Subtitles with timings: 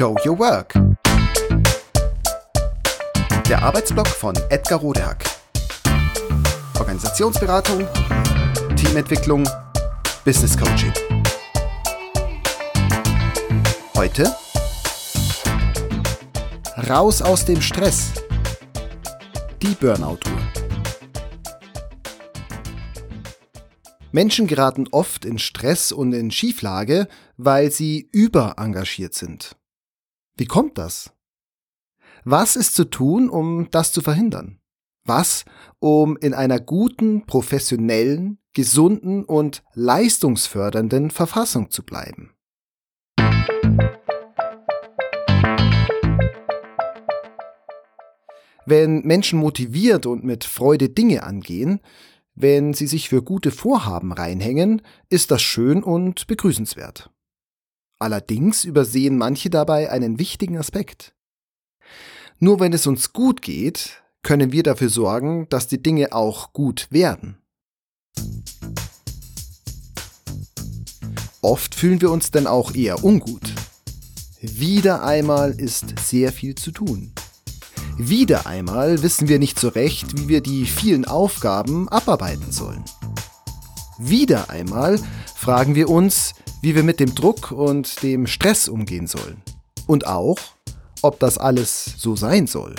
[0.00, 0.72] Show Your Work.
[3.46, 5.24] Der Arbeitsblock von Edgar Rodehack.
[6.78, 7.86] Organisationsberatung,
[8.76, 9.46] Teamentwicklung,
[10.24, 10.94] Business Coaching.
[13.94, 14.34] Heute
[16.88, 18.12] Raus aus dem Stress.
[19.60, 20.40] Die Burnout-Uhr.
[24.12, 27.06] Menschen geraten oft in Stress und in Schieflage,
[27.36, 29.59] weil sie überengagiert sind.
[30.40, 31.12] Wie kommt das?
[32.24, 34.58] Was ist zu tun, um das zu verhindern?
[35.04, 35.44] Was,
[35.80, 42.32] um in einer guten, professionellen, gesunden und leistungsfördernden Verfassung zu bleiben?
[48.64, 51.80] Wenn Menschen motiviert und mit Freude Dinge angehen,
[52.34, 54.80] wenn sie sich für gute Vorhaben reinhängen,
[55.10, 57.10] ist das schön und begrüßenswert.
[58.00, 61.14] Allerdings übersehen manche dabei einen wichtigen Aspekt.
[62.38, 66.86] Nur wenn es uns gut geht, können wir dafür sorgen, dass die Dinge auch gut
[66.90, 67.36] werden.
[71.42, 73.52] Oft fühlen wir uns denn auch eher ungut.
[74.40, 77.12] Wieder einmal ist sehr viel zu tun.
[77.98, 82.82] Wieder einmal wissen wir nicht so recht, wie wir die vielen Aufgaben abarbeiten sollen.
[83.98, 84.98] Wieder einmal
[85.34, 86.32] fragen wir uns,
[86.62, 89.42] wie wir mit dem Druck und dem Stress umgehen sollen.
[89.86, 90.38] Und auch,
[91.02, 92.74] ob das alles so sein soll.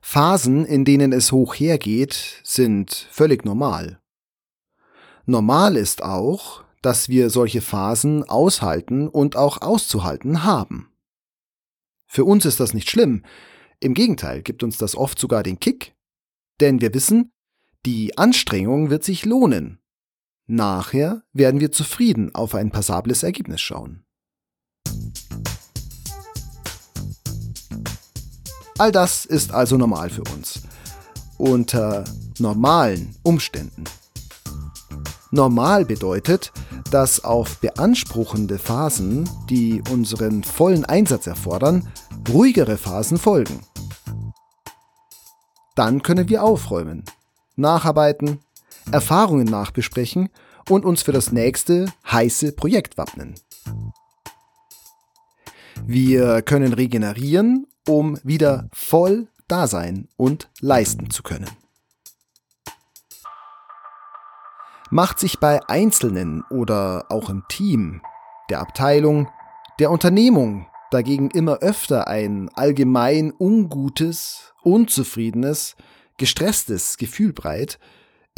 [0.00, 4.00] Phasen, in denen es hoch hergeht, sind völlig normal.
[5.26, 10.90] Normal ist auch, dass wir solche Phasen aushalten und auch auszuhalten haben.
[12.06, 13.22] Für uns ist das nicht schlimm.
[13.80, 15.94] Im Gegenteil gibt uns das oft sogar den Kick.
[16.60, 17.30] Denn wir wissen,
[17.84, 19.78] die Anstrengung wird sich lohnen.
[20.50, 24.06] Nachher werden wir zufrieden auf ein passables Ergebnis schauen.
[28.78, 30.62] All das ist also normal für uns.
[31.36, 32.04] Unter
[32.38, 33.84] normalen Umständen.
[35.30, 36.50] Normal bedeutet,
[36.90, 41.92] dass auf beanspruchende Phasen, die unseren vollen Einsatz erfordern,
[42.26, 43.66] ruhigere Phasen folgen.
[45.74, 47.04] Dann können wir aufräumen,
[47.56, 48.40] nacharbeiten,
[48.92, 50.28] Erfahrungen nachbesprechen
[50.68, 53.34] und uns für das nächste heiße Projekt wappnen.
[55.84, 61.48] Wir können regenerieren, um wieder voll da sein und leisten zu können.
[64.90, 68.00] macht sich bei Einzelnen oder auch im Team,
[68.50, 69.28] der Abteilung,
[69.78, 75.76] der Unternehmung dagegen immer öfter ein allgemein ungutes, unzufriedenes,
[76.16, 77.78] gestresstes Gefühl breit,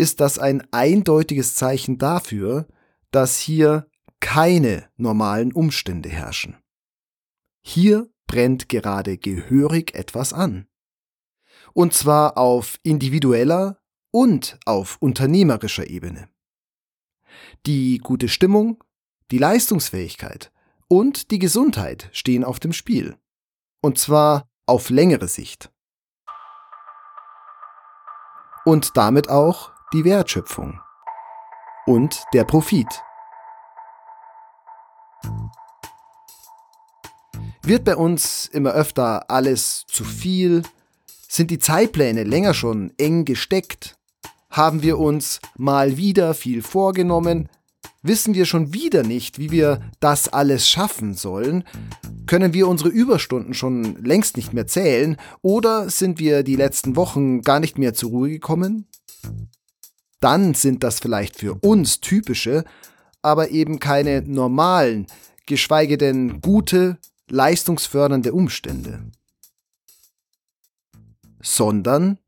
[0.00, 2.66] ist das ein eindeutiges Zeichen dafür,
[3.10, 3.86] dass hier
[4.18, 6.56] keine normalen Umstände herrschen.
[7.60, 10.66] Hier brennt gerade gehörig etwas an.
[11.74, 13.78] Und zwar auf individueller
[14.10, 16.30] und auf unternehmerischer Ebene.
[17.66, 18.82] Die gute Stimmung,
[19.30, 20.50] die Leistungsfähigkeit
[20.88, 23.18] und die Gesundheit stehen auf dem Spiel.
[23.82, 25.70] Und zwar auf längere Sicht.
[28.64, 30.78] Und damit auch die Wertschöpfung
[31.84, 32.86] und der Profit.
[37.62, 40.62] Wird bei uns immer öfter alles zu viel?
[41.28, 43.98] Sind die Zeitpläne länger schon eng gesteckt?
[44.48, 47.48] Haben wir uns mal wieder viel vorgenommen?
[48.02, 51.64] Wissen wir schon wieder nicht, wie wir das alles schaffen sollen?
[52.26, 55.16] Können wir unsere Überstunden schon längst nicht mehr zählen?
[55.42, 58.86] Oder sind wir die letzten Wochen gar nicht mehr zur Ruhe gekommen?
[60.20, 62.64] Dann sind das vielleicht für uns typische,
[63.22, 65.06] aber eben keine normalen,
[65.46, 66.98] geschweige denn gute,
[67.28, 69.02] leistungsfördernde Umstände.
[71.42, 72.18] Sondern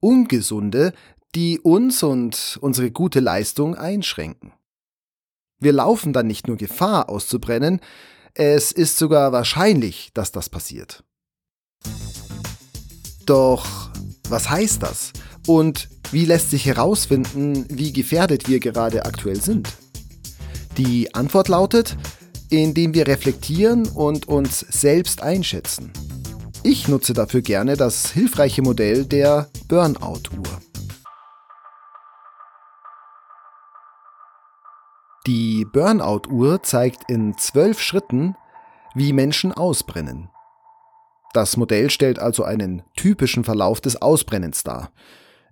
[0.00, 0.92] ungesunde,
[1.34, 4.52] die uns und unsere gute Leistung einschränken.
[5.60, 7.80] Wir laufen dann nicht nur Gefahr auszubrennen,
[8.34, 11.04] es ist sogar wahrscheinlich, dass das passiert.
[13.26, 13.90] Doch
[14.28, 15.12] was heißt das?
[15.46, 19.68] Und wie lässt sich herausfinden, wie gefährdet wir gerade aktuell sind?
[20.76, 21.96] Die Antwort lautet,
[22.48, 25.92] indem wir reflektieren und uns selbst einschätzen.
[26.62, 30.60] Ich nutze dafür gerne das hilfreiche Modell der Burnout-Uhr.
[35.26, 38.36] Die Burnout-Uhr zeigt in zwölf Schritten,
[38.94, 40.28] wie Menschen ausbrennen.
[41.32, 44.90] Das Modell stellt also einen typischen Verlauf des Ausbrennens dar.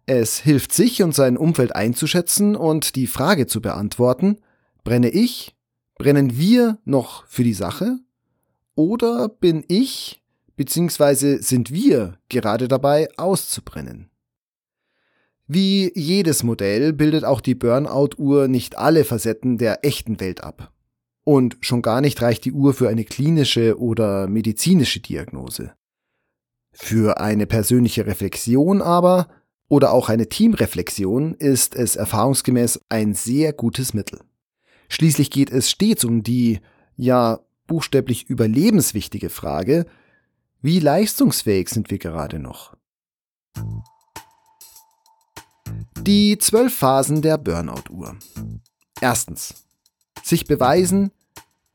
[0.09, 4.39] Es hilft sich und sein Umfeld einzuschätzen und die Frage zu beantworten,
[4.83, 5.55] brenne ich,
[5.99, 7.99] Brennen wir noch für die Sache?
[8.77, 10.23] Oder bin ich
[10.55, 11.39] bzw.
[11.39, 14.09] sind wir gerade dabei auszubrennen?
[15.49, 20.73] Wie jedes Modell bildet auch die Burnout-Uhr nicht alle Facetten der echten Welt ab.
[21.25, 25.73] Und schon gar nicht reicht die Uhr für eine klinische oder medizinische Diagnose.
[26.71, 29.27] Für eine persönliche Reflexion aber
[29.69, 34.21] oder auch eine Teamreflexion ist es erfahrungsgemäß ein sehr gutes Mittel.
[34.89, 36.61] Schließlich geht es stets um die,
[36.97, 39.87] ja, buchstäblich überlebenswichtige Frage,
[40.63, 42.77] wie leistungsfähig sind wir gerade noch?
[46.01, 48.17] Die zwölf Phasen der Burnout-Uhr.
[49.01, 49.67] Erstens.
[50.23, 51.11] Sich beweisen.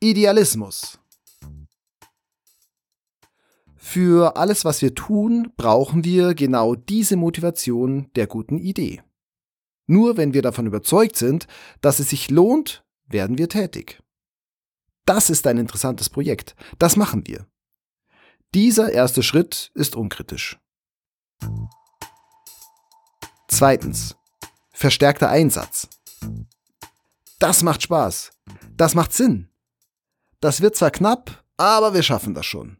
[0.00, 0.98] Idealismus.
[3.86, 9.02] Für alles, was wir tun, brauchen wir genau diese Motivation der guten Idee.
[9.86, 11.46] Nur wenn wir davon überzeugt sind,
[11.82, 14.02] dass es sich lohnt, werden wir tätig.
[15.04, 16.56] Das ist ein interessantes Projekt.
[16.78, 17.46] Das machen wir.
[18.54, 20.58] Dieser erste Schritt ist unkritisch.
[23.48, 24.16] Zweitens.
[24.72, 25.88] Verstärkter Einsatz.
[27.38, 28.32] Das macht Spaß.
[28.78, 29.50] Das macht Sinn.
[30.40, 32.78] Das wird zwar knapp, aber wir schaffen das schon.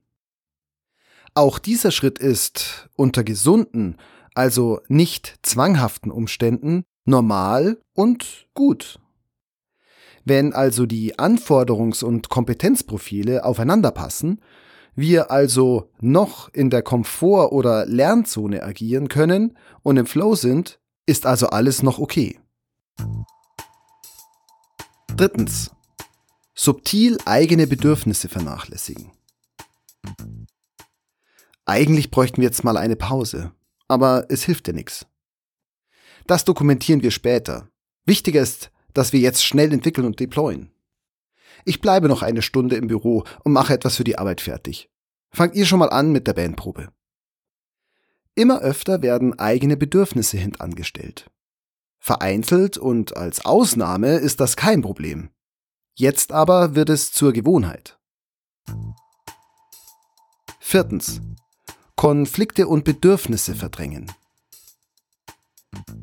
[1.36, 3.96] Auch dieser Schritt ist unter gesunden,
[4.34, 9.00] also nicht zwanghaften Umständen normal und gut.
[10.24, 14.40] Wenn also die Anforderungs- und Kompetenzprofile aufeinander passen,
[14.94, 21.26] wir also noch in der Komfort- oder Lernzone agieren können und im Flow sind, ist
[21.26, 22.38] also alles noch okay.
[25.08, 25.72] Drittens.
[26.54, 29.10] Subtil eigene Bedürfnisse vernachlässigen.
[31.66, 33.52] Eigentlich bräuchten wir jetzt mal eine Pause,
[33.88, 35.06] aber es hilft dir nichts.
[36.26, 37.68] Das dokumentieren wir später.
[38.04, 40.70] Wichtiger ist, dass wir jetzt schnell entwickeln und deployen.
[41.64, 44.90] Ich bleibe noch eine Stunde im Büro und mache etwas für die Arbeit fertig.
[45.30, 46.88] Fangt ihr schon mal an mit der Bandprobe.
[48.34, 51.30] Immer öfter werden eigene Bedürfnisse hintangestellt.
[51.98, 55.30] Vereinzelt und als Ausnahme ist das kein Problem.
[55.94, 57.98] Jetzt aber wird es zur Gewohnheit.
[60.58, 61.20] Viertens.
[61.96, 64.10] Konflikte und Bedürfnisse verdrängen.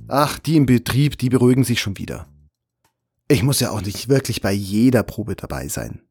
[0.08, 2.28] Ach, die im Betrieb, die beruhigen sich schon wieder.
[3.28, 6.02] Ich muss ja auch nicht wirklich bei jeder Probe dabei sein.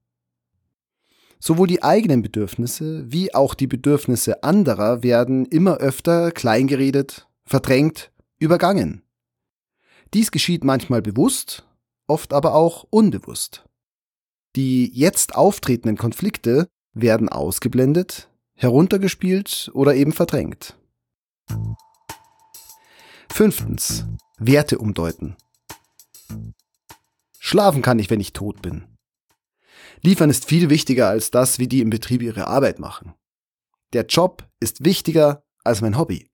[1.38, 9.02] Sowohl die eigenen Bedürfnisse wie auch die Bedürfnisse anderer werden immer öfter kleingeredet, verdrängt, übergangen.
[10.14, 11.66] Dies geschieht manchmal bewusst,
[12.06, 13.64] oft aber auch unbewusst.
[14.56, 18.29] Die jetzt auftretenden Konflikte werden ausgeblendet,
[18.60, 20.76] heruntergespielt oder eben verdrängt.
[23.30, 24.04] Fünftens.
[24.38, 25.36] Werte umdeuten.
[27.38, 28.84] Schlafen kann ich, wenn ich tot bin.
[30.02, 33.14] Liefern ist viel wichtiger als das, wie die im Betrieb ihre Arbeit machen.
[33.92, 36.29] Der Job ist wichtiger als mein Hobby.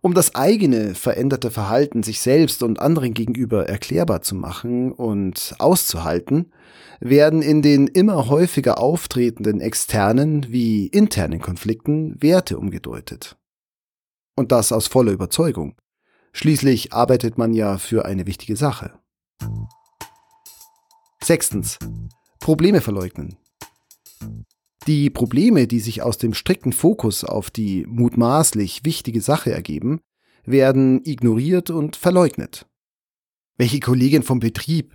[0.00, 6.52] Um das eigene veränderte Verhalten sich selbst und anderen gegenüber erklärbar zu machen und auszuhalten,
[7.00, 13.36] werden in den immer häufiger auftretenden externen wie internen Konflikten Werte umgedeutet.
[14.36, 15.74] Und das aus voller Überzeugung.
[16.32, 18.92] Schließlich arbeitet man ja für eine wichtige Sache.
[21.22, 21.78] Sechstens.
[22.38, 23.36] Probleme verleugnen.
[24.86, 30.00] Die Probleme, die sich aus dem strikten Fokus auf die mutmaßlich wichtige Sache ergeben,
[30.44, 32.66] werden ignoriert und verleugnet.
[33.56, 34.94] Welche Kollegin vom Betrieb?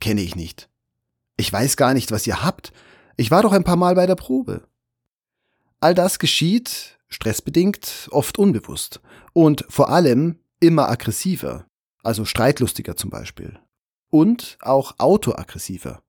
[0.00, 0.68] Kenne ich nicht.
[1.36, 2.72] Ich weiß gar nicht, was ihr habt.
[3.16, 4.66] Ich war doch ein paar Mal bei der Probe.
[5.80, 9.00] All das geschieht, stressbedingt, oft unbewusst
[9.32, 11.66] und vor allem immer aggressiver,
[12.02, 13.58] also streitlustiger zum Beispiel
[14.10, 16.02] und auch autoaggressiver.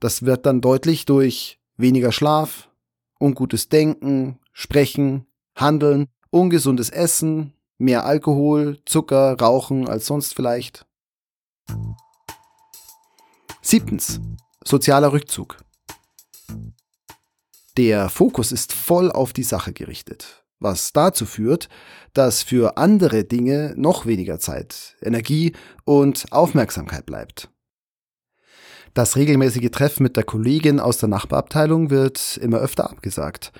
[0.00, 2.68] Das wird dann deutlich durch weniger Schlaf,
[3.18, 10.86] ungutes Denken, Sprechen, Handeln, ungesundes Essen, mehr Alkohol, Zucker, Rauchen als sonst vielleicht.
[13.62, 14.20] Siebtens.
[14.64, 15.62] Sozialer Rückzug.
[17.76, 21.68] Der Fokus ist voll auf die Sache gerichtet, was dazu führt,
[22.12, 25.54] dass für andere Dinge noch weniger Zeit, Energie
[25.84, 27.50] und Aufmerksamkeit bleibt.
[28.94, 33.52] Das regelmäßige Treffen mit der Kollegin aus der Nachbarabteilung wird immer öfter abgesagt.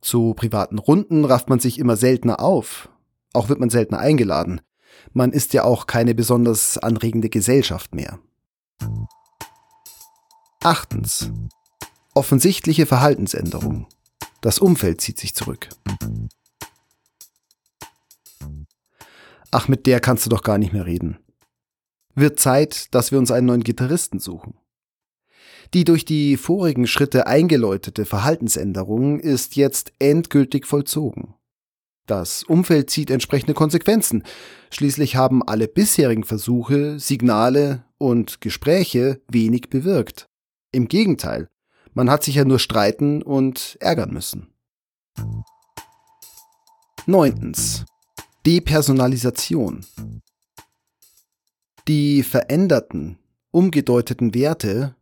[0.00, 2.88] Zu privaten Runden rafft man sich immer seltener auf.
[3.32, 4.60] Auch wird man seltener eingeladen.
[5.12, 8.20] Man ist ja auch keine besonders anregende Gesellschaft mehr.
[10.62, 11.32] Achtens.
[12.14, 13.88] Offensichtliche Verhaltensänderung.
[14.40, 15.68] Das Umfeld zieht sich zurück.
[19.50, 21.18] Ach, mit der kannst du doch gar nicht mehr reden.
[22.14, 24.54] Wird Zeit, dass wir uns einen neuen Gitarristen suchen.
[25.74, 31.34] Die durch die vorigen Schritte eingeläutete Verhaltensänderung ist jetzt endgültig vollzogen.
[32.06, 34.22] Das Umfeld zieht entsprechende Konsequenzen.
[34.70, 40.28] Schließlich haben alle bisherigen Versuche, Signale und Gespräche wenig bewirkt.
[40.70, 41.48] Im Gegenteil,
[41.94, 44.52] man hat sich ja nur streiten und ärgern müssen.
[47.06, 47.84] Neuntens.
[48.44, 49.84] Depersonalisation.
[51.88, 53.18] Die veränderten,
[53.52, 54.95] umgedeuteten Werte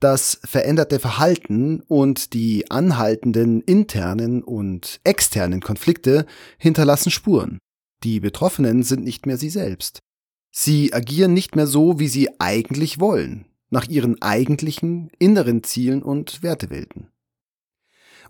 [0.00, 6.26] das veränderte Verhalten und die anhaltenden internen und externen Konflikte
[6.58, 7.58] hinterlassen Spuren.
[8.02, 10.00] Die Betroffenen sind nicht mehr sie selbst.
[10.50, 16.42] Sie agieren nicht mehr so, wie sie eigentlich wollen, nach ihren eigentlichen inneren Zielen und
[16.42, 17.08] Wertewelten.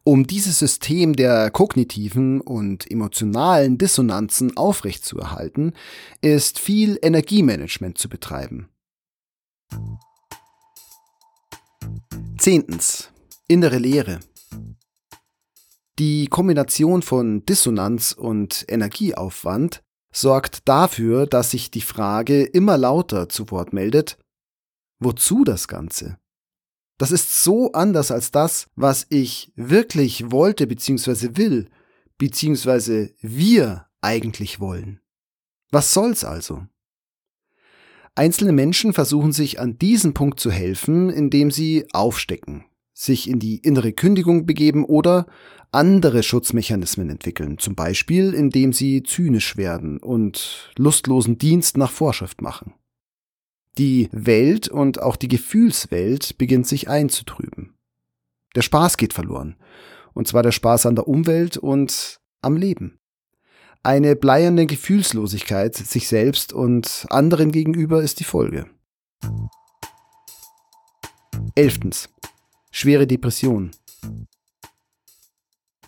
[0.06, 5.72] Um dieses System der kognitiven und emotionalen Dissonanzen aufrechtzuerhalten,
[6.20, 8.68] ist viel Energiemanagement zu betreiben.
[12.44, 13.10] Zehntens.
[13.48, 14.20] Innere Leere.
[15.98, 19.82] Die Kombination von Dissonanz und Energieaufwand
[20.12, 24.18] sorgt dafür, dass sich die Frage immer lauter zu Wort meldet,
[24.98, 26.18] wozu das Ganze?
[26.98, 31.38] Das ist so anders als das, was ich wirklich wollte bzw.
[31.38, 31.70] will,
[32.18, 33.14] bzw.
[33.22, 35.00] wir eigentlich wollen.
[35.70, 36.66] Was soll's also?
[38.16, 43.58] Einzelne Menschen versuchen sich an diesem Punkt zu helfen, indem sie aufstecken, sich in die
[43.58, 45.26] innere Kündigung begeben oder
[45.72, 52.74] andere Schutzmechanismen entwickeln, zum Beispiel indem sie zynisch werden und lustlosen Dienst nach Vorschrift machen.
[53.76, 57.74] Die Welt und auch die Gefühlswelt beginnt sich einzutrüben.
[58.54, 59.56] Der Spaß geht verloren,
[60.12, 63.00] und zwar der Spaß an der Umwelt und am Leben.
[63.86, 68.64] Eine bleiernde Gefühlslosigkeit sich selbst und anderen gegenüber ist die Folge.
[71.54, 72.08] Elftens.
[72.70, 73.72] Schwere Depression.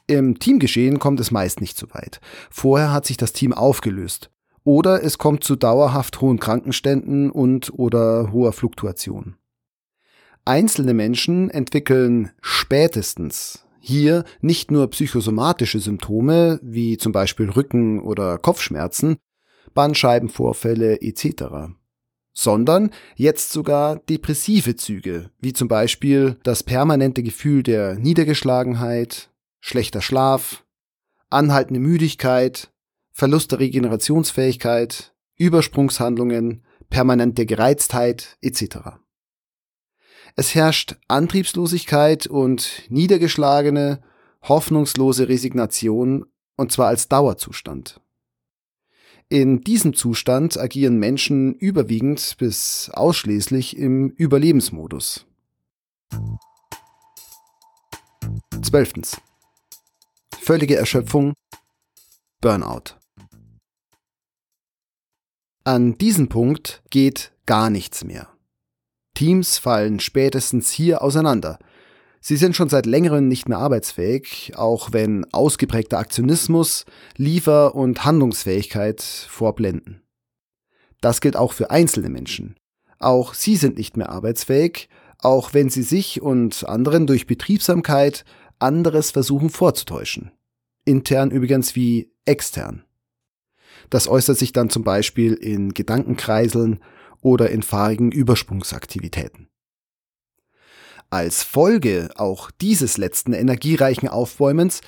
[0.06, 2.20] Im Teamgeschehen kommt es meist nicht so weit.
[2.50, 4.30] Vorher hat sich das Team aufgelöst.
[4.62, 9.36] Oder es kommt zu dauerhaft hohen Krankenständen und oder hoher Fluktuation.
[10.44, 19.16] Einzelne Menschen entwickeln spätestens hier nicht nur psychosomatische Symptome wie zum Beispiel Rücken- oder Kopfschmerzen,
[19.74, 21.74] Bandscheibenvorfälle etc.,
[22.32, 29.30] sondern jetzt sogar depressive Züge, wie zum Beispiel das permanente Gefühl der Niedergeschlagenheit,
[29.60, 30.64] schlechter Schlaf,
[31.30, 32.70] anhaltende Müdigkeit,
[33.12, 38.98] Verlust der Regenerationsfähigkeit, Übersprungshandlungen, permanente Gereiztheit etc.
[40.34, 44.02] Es herrscht Antriebslosigkeit und niedergeschlagene,
[44.42, 48.00] hoffnungslose Resignation, und zwar als Dauerzustand.
[49.28, 55.26] In diesem Zustand agieren Menschen überwiegend bis ausschließlich im Überlebensmodus.
[58.62, 59.20] Zwölftens.
[60.40, 61.34] Völlige Erschöpfung,
[62.40, 62.94] Burnout.
[65.64, 68.35] An diesem Punkt geht gar nichts mehr.
[69.16, 71.58] Teams fallen spätestens hier auseinander.
[72.20, 76.84] Sie sind schon seit längerem nicht mehr arbeitsfähig, auch wenn ausgeprägter Aktionismus,
[77.16, 80.02] Liefer- und Handlungsfähigkeit vorblenden.
[81.00, 82.56] Das gilt auch für einzelne Menschen.
[82.98, 88.24] Auch sie sind nicht mehr arbeitsfähig, auch wenn sie sich und anderen durch Betriebsamkeit
[88.58, 90.30] anderes versuchen vorzutäuschen.
[90.84, 92.84] Intern übrigens wie extern.
[93.88, 96.80] Das äußert sich dann zum Beispiel in Gedankenkreiseln,
[97.20, 99.48] oder in fahrigen Übersprungsaktivitäten.
[101.10, 104.80] Als Folge auch dieses letzten energiereichen Aufbäumens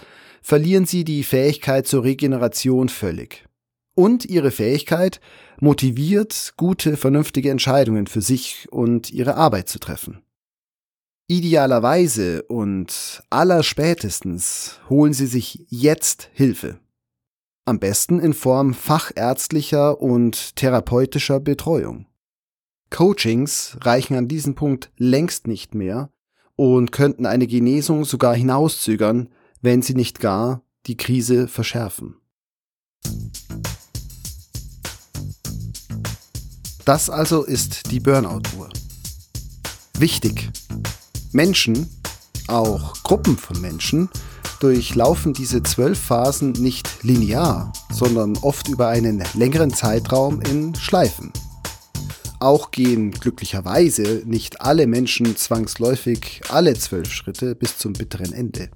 [0.42, 3.46] verlieren sie die Fähigkeit zur Regeneration völlig.
[3.94, 5.20] Und ihre Fähigkeit
[5.60, 10.22] motiviert, gute, vernünftige Entscheidungen für sich und ihre Arbeit zu treffen.
[11.28, 16.80] Idealerweise und allerspätestens holen sie sich jetzt Hilfe.
[17.66, 22.07] Am besten in Form fachärztlicher und therapeutischer Betreuung.
[22.90, 26.10] Coachings reichen an diesem Punkt längst nicht mehr
[26.56, 29.28] und könnten eine Genesung sogar hinauszögern,
[29.60, 32.16] wenn sie nicht gar die Krise verschärfen.
[36.84, 38.70] Das also ist die Burnout-Uhr.
[39.98, 40.50] Wichtig.
[41.32, 41.86] Menschen,
[42.46, 44.08] auch Gruppen von Menschen,
[44.60, 51.30] durchlaufen diese zwölf Phasen nicht linear, sondern oft über einen längeren Zeitraum in Schleifen.
[52.40, 58.70] Auch gehen glücklicherweise nicht alle Menschen zwangsläufig alle zwölf Schritte bis zum bitteren Ende.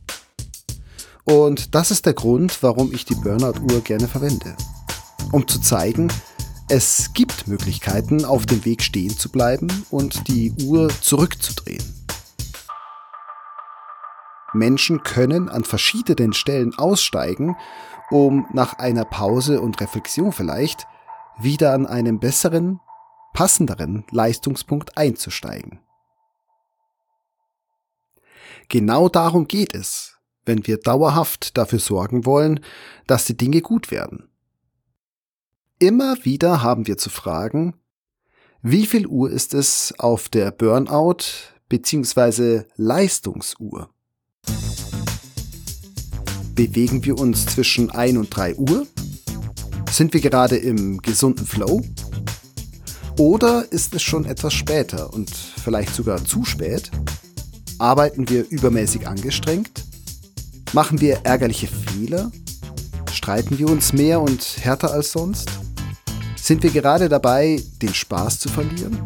[1.24, 4.56] Und das ist der Grund, warum ich die Burnout-Uhr gerne verwende.
[5.30, 6.08] Um zu zeigen,
[6.68, 11.84] Es gibt Möglichkeiten, auf dem Weg stehen zu bleiben und die Uhr zurückzudrehen.
[14.54, 17.56] Menschen können an verschiedenen Stellen aussteigen,
[18.10, 20.86] um nach einer Pause und Reflexion vielleicht
[21.38, 22.80] wieder an einem besseren,
[23.32, 25.80] passenderen Leistungspunkt einzusteigen.
[28.68, 32.60] Genau darum geht es, wenn wir dauerhaft dafür sorgen wollen,
[33.06, 34.28] dass die Dinge gut werden.
[35.78, 37.74] Immer wieder haben wir zu fragen,
[38.62, 41.24] wie viel Uhr ist es auf der Burnout
[41.68, 42.62] bzw.
[42.76, 43.90] Leistungsuhr?
[46.54, 48.86] Bewegen wir uns zwischen 1 und 3 Uhr?
[49.90, 51.82] Sind wir gerade im gesunden Flow?
[53.18, 56.90] Oder ist es schon etwas später und vielleicht sogar zu spät?
[57.78, 59.84] Arbeiten wir übermäßig angestrengt?
[60.72, 62.32] Machen wir ärgerliche Fehler?
[63.12, 65.50] Streiten wir uns mehr und härter als sonst?
[66.36, 68.98] Sind wir gerade dabei, den Spaß zu verlieren?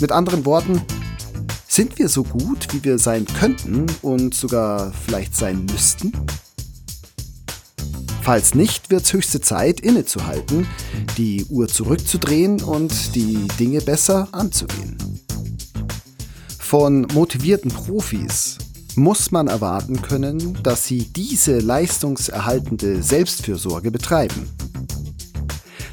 [0.00, 0.82] Mit anderen Worten,
[1.68, 6.12] sind wir so gut, wie wir sein könnten und sogar vielleicht sein müssten?
[8.24, 10.66] Falls nicht, wird es höchste Zeit, innezuhalten,
[11.18, 14.96] die Uhr zurückzudrehen und die Dinge besser anzugehen.
[16.58, 18.56] Von motivierten Profis
[18.96, 24.48] muss man erwarten können, dass sie diese leistungserhaltende Selbstfürsorge betreiben.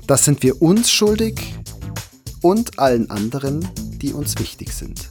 [0.08, 1.54] Das sind wir uns schuldig
[2.42, 3.68] und allen anderen,
[4.02, 5.11] die uns wichtig sind.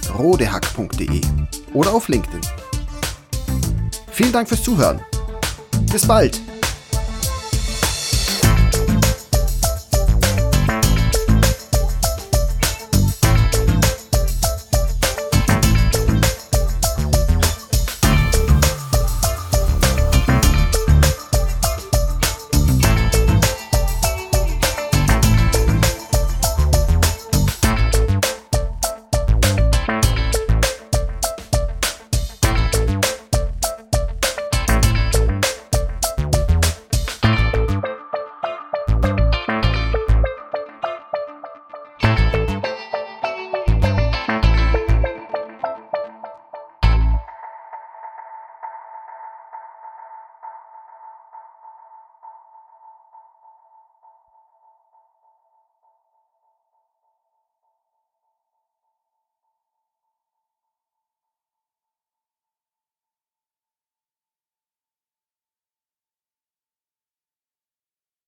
[0.11, 1.21] info@rodehack.de
[1.73, 2.41] oder auf LinkedIn.
[4.11, 4.99] Vielen Dank fürs Zuhören.
[5.91, 6.39] Bis bald.